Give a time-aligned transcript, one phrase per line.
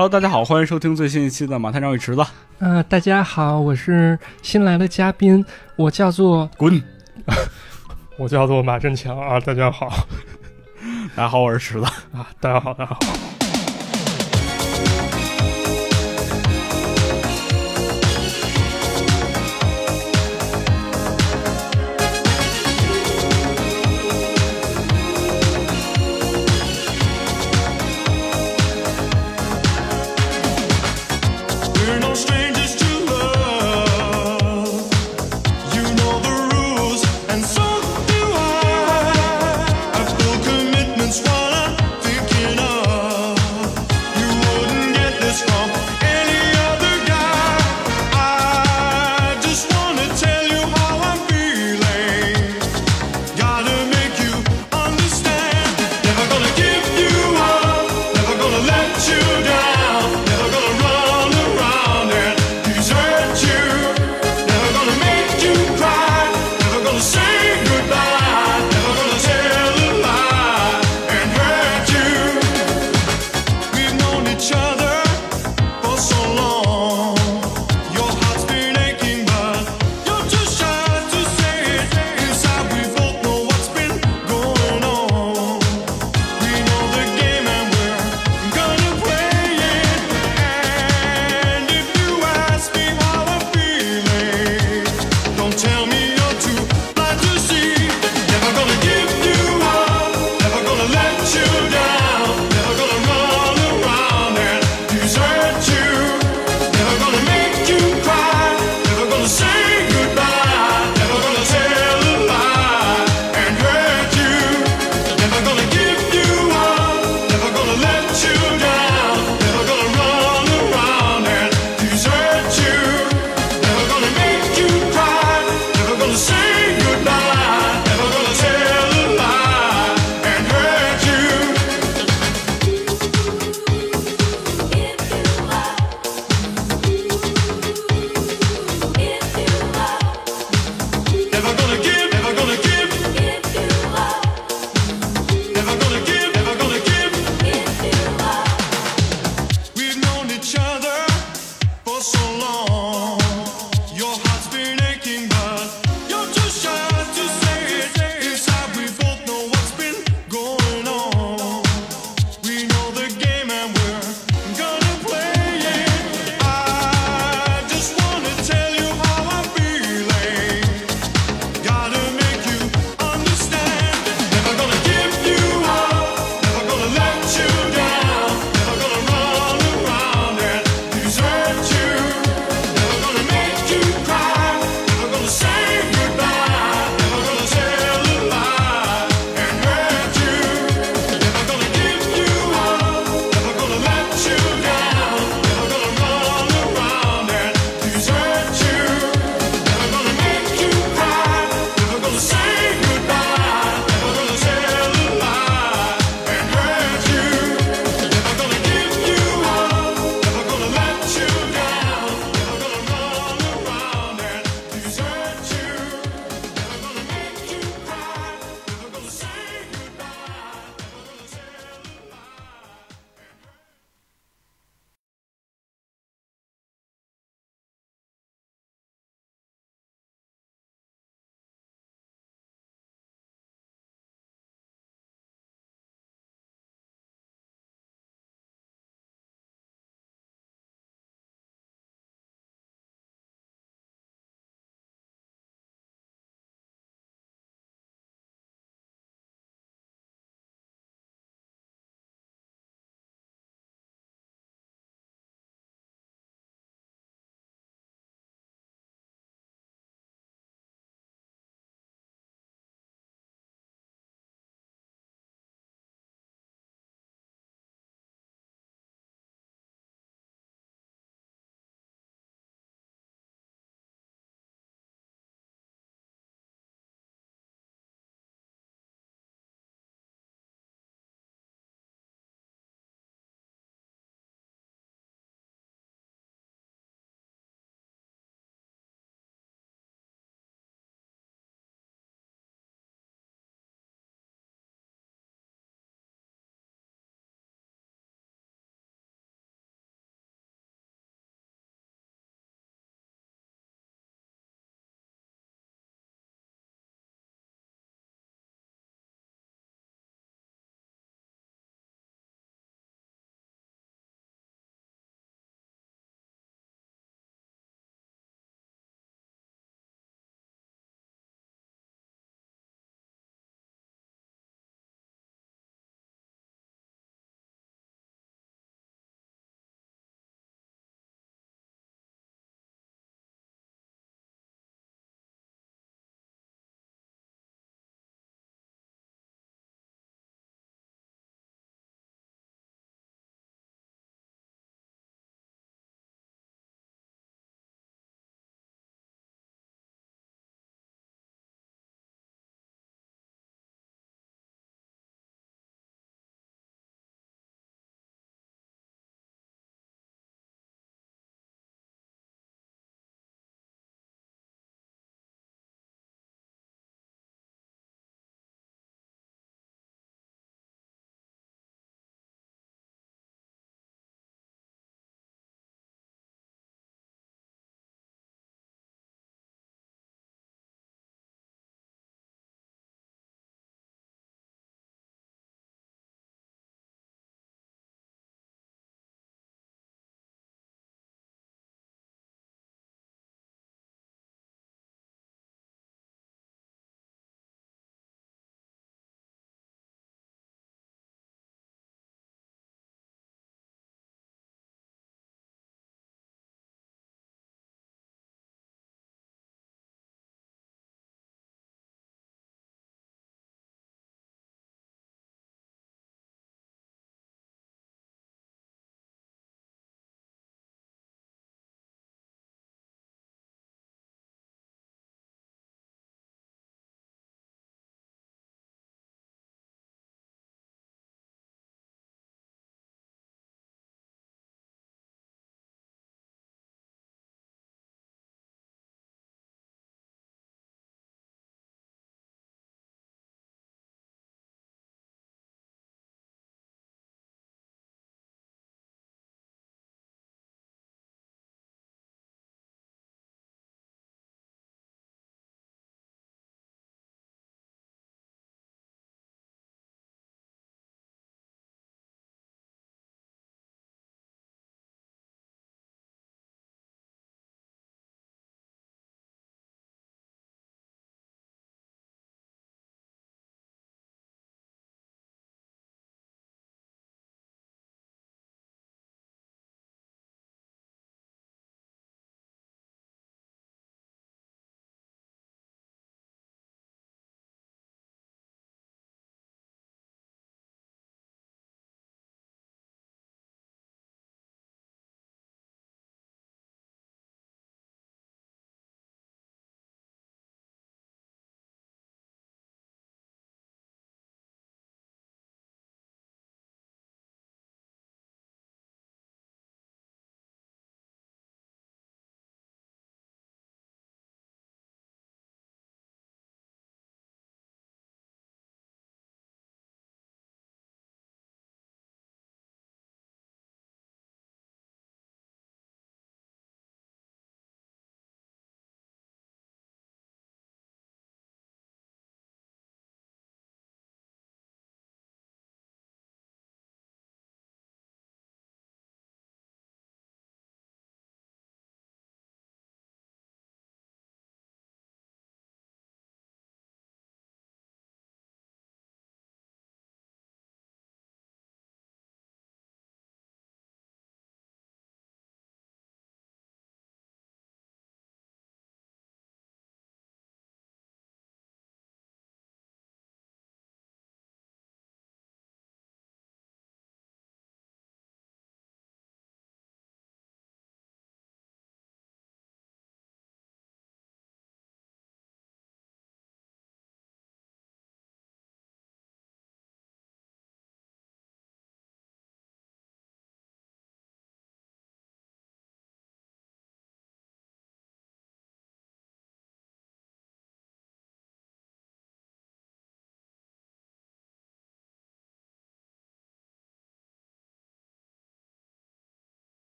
[0.00, 2.24] hello 大家好，欢迎收听最新一期的马探长与池子。
[2.58, 5.44] 呃，大家好，我是新来的嘉宾，
[5.76, 6.82] 我叫做滚。
[8.16, 9.90] 我叫做马振强啊，大家好，
[11.14, 12.98] 大家好，我是池子啊，大家好，大家好。